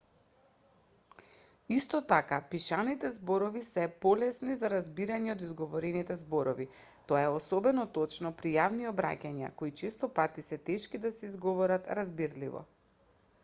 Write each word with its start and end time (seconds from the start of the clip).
исто 1.73 1.99
така 2.11 2.39
пишаните 2.53 3.11
зборови 3.17 3.61
се 3.67 3.83
полесни 4.05 4.55
за 4.61 4.71
разбирање 4.73 5.33
од 5.35 5.43
изговорените 5.49 6.17
зборови 6.23 6.67
тоа 7.11 7.21
е 7.27 7.29
особено 7.35 7.85
точно 7.99 8.33
при 8.41 8.55
јавни 8.57 8.91
обраќања 8.95 9.51
кои 9.61 9.75
често 9.85 10.13
пати 10.21 10.47
се 10.51 10.63
тешки 10.73 11.03
да 11.05 11.13
се 11.21 11.25
изговорат 11.31 11.93
разбирливо 12.03 12.65